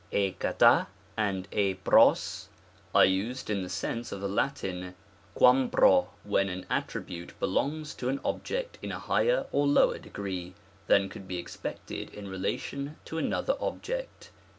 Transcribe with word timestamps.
i] 0.11 0.33
xara 0.39 0.87
and 1.15 1.47
r] 1.53 1.59
ngo^ 1.59 2.47
are 2.95 3.05
used 3.05 3.51
in 3.51 3.61
the 3.61 3.69
sense 3.69 4.11
of 4.11 4.19
the 4.19 4.27
Latin' 4.27 4.95
q^iiam 5.37 5.69
p'o^ 5.69 6.07
when 6.23 6.49
an 6.49 6.65
attribute 6.71 7.39
belongs 7.39 7.93
to 7.93 8.09
an 8.09 8.19
ob 8.25 8.43
ject 8.43 8.79
in 8.81 8.91
a 8.91 8.97
higher 8.97 9.45
or 9.51 9.67
lower 9.67 9.99
degree, 9.99 10.55
than 10.87 11.07
could 11.07 11.27
be 11.27 11.37
ex 11.37 11.55
pected 11.55 12.11
in 12.15 12.27
relation 12.27 12.95
to 13.05 13.19
another 13.19 13.55
object. 13.59 14.31